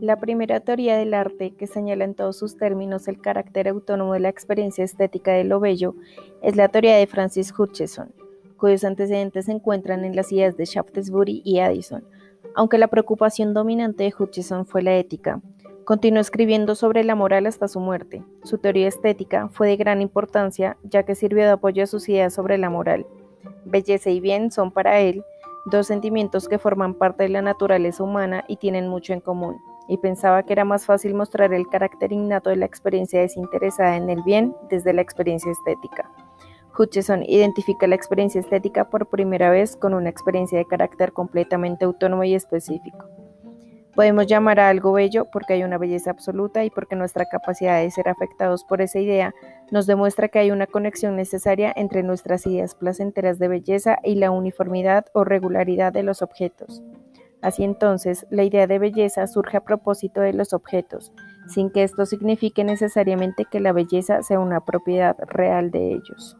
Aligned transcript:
La 0.00 0.16
primera 0.16 0.60
teoría 0.60 0.96
del 0.96 1.12
arte, 1.12 1.50
que 1.50 1.66
señala 1.66 2.04
en 2.04 2.14
todos 2.14 2.38
sus 2.38 2.56
términos 2.56 3.06
el 3.06 3.20
carácter 3.20 3.68
autónomo 3.68 4.14
de 4.14 4.20
la 4.20 4.30
experiencia 4.30 4.82
estética 4.82 5.32
de 5.32 5.44
lo 5.44 5.60
bello, 5.60 5.94
es 6.40 6.56
la 6.56 6.68
teoría 6.68 6.96
de 6.96 7.06
Francis 7.06 7.52
Hutcheson, 7.56 8.10
cuyos 8.56 8.82
antecedentes 8.84 9.44
se 9.44 9.52
encuentran 9.52 10.06
en 10.06 10.16
las 10.16 10.32
ideas 10.32 10.56
de 10.56 10.64
Shaftesbury 10.64 11.42
y 11.44 11.58
Addison, 11.58 12.02
aunque 12.54 12.78
la 12.78 12.88
preocupación 12.88 13.52
dominante 13.52 14.04
de 14.04 14.14
Hutcheson 14.18 14.64
fue 14.64 14.80
la 14.80 14.96
ética. 14.96 15.42
Continuó 15.84 16.22
escribiendo 16.22 16.74
sobre 16.74 17.04
la 17.04 17.14
moral 17.14 17.44
hasta 17.44 17.68
su 17.68 17.78
muerte. 17.78 18.24
Su 18.42 18.56
teoría 18.56 18.88
estética 18.88 19.50
fue 19.50 19.68
de 19.68 19.76
gran 19.76 20.00
importancia, 20.00 20.78
ya 20.82 21.02
que 21.02 21.14
sirvió 21.14 21.44
de 21.44 21.50
apoyo 21.50 21.82
a 21.82 21.86
sus 21.86 22.08
ideas 22.08 22.32
sobre 22.32 22.56
la 22.56 22.70
moral. 22.70 23.06
Belleza 23.66 24.08
y 24.08 24.20
bien 24.20 24.50
son 24.50 24.72
para 24.72 24.98
él 25.00 25.22
dos 25.66 25.88
sentimientos 25.88 26.48
que 26.48 26.58
forman 26.58 26.94
parte 26.94 27.24
de 27.24 27.28
la 27.28 27.42
naturaleza 27.42 28.02
humana 28.02 28.46
y 28.48 28.56
tienen 28.56 28.88
mucho 28.88 29.12
en 29.12 29.20
común 29.20 29.60
y 29.90 29.98
pensaba 29.98 30.44
que 30.44 30.52
era 30.52 30.64
más 30.64 30.86
fácil 30.86 31.14
mostrar 31.14 31.52
el 31.52 31.66
carácter 31.66 32.12
innato 32.12 32.48
de 32.48 32.56
la 32.56 32.64
experiencia 32.64 33.20
desinteresada 33.20 33.96
en 33.96 34.08
el 34.08 34.22
bien 34.22 34.54
desde 34.70 34.92
la 34.92 35.02
experiencia 35.02 35.50
estética. 35.50 36.08
Hutcheson 36.78 37.24
identifica 37.24 37.88
la 37.88 37.96
experiencia 37.96 38.40
estética 38.40 38.88
por 38.88 39.08
primera 39.08 39.50
vez 39.50 39.76
con 39.76 39.92
una 39.92 40.08
experiencia 40.08 40.58
de 40.58 40.64
carácter 40.64 41.12
completamente 41.12 41.84
autónomo 41.84 42.22
y 42.22 42.36
específico. 42.36 43.08
Podemos 43.96 44.28
llamar 44.28 44.60
a 44.60 44.68
algo 44.68 44.92
bello 44.92 45.26
porque 45.32 45.54
hay 45.54 45.64
una 45.64 45.76
belleza 45.76 46.12
absoluta 46.12 46.64
y 46.64 46.70
porque 46.70 46.94
nuestra 46.94 47.24
capacidad 47.24 47.80
de 47.80 47.90
ser 47.90 48.08
afectados 48.08 48.62
por 48.64 48.80
esa 48.82 49.00
idea 49.00 49.34
nos 49.72 49.88
demuestra 49.88 50.28
que 50.28 50.38
hay 50.38 50.52
una 50.52 50.68
conexión 50.68 51.16
necesaria 51.16 51.72
entre 51.74 52.04
nuestras 52.04 52.46
ideas 52.46 52.76
placenteras 52.76 53.40
de 53.40 53.48
belleza 53.48 53.98
y 54.04 54.14
la 54.14 54.30
uniformidad 54.30 55.06
o 55.12 55.24
regularidad 55.24 55.92
de 55.92 56.04
los 56.04 56.22
objetos. 56.22 56.80
Así 57.42 57.64
entonces, 57.64 58.26
la 58.30 58.44
idea 58.44 58.66
de 58.66 58.78
belleza 58.78 59.26
surge 59.26 59.56
a 59.56 59.64
propósito 59.64 60.20
de 60.20 60.32
los 60.32 60.52
objetos, 60.52 61.12
sin 61.48 61.70
que 61.70 61.82
esto 61.82 62.04
signifique 62.04 62.64
necesariamente 62.64 63.46
que 63.50 63.60
la 63.60 63.72
belleza 63.72 64.22
sea 64.22 64.40
una 64.40 64.60
propiedad 64.60 65.16
real 65.26 65.70
de 65.70 65.92
ellos. 65.92 66.36